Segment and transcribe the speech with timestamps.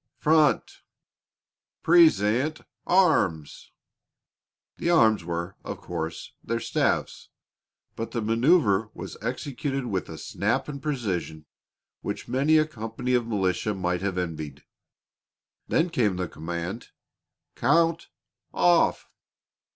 [0.17, 0.81] Front!
[1.83, 3.69] Present arms!"
[4.77, 7.29] The "arms" were, of course, their staves,
[7.95, 11.45] but the manoeuver was executed with a snap and precision
[12.01, 14.63] which many a company of militia might have envied.
[15.67, 16.87] Then came the command,
[17.53, 18.07] "Count
[18.55, 19.07] off!"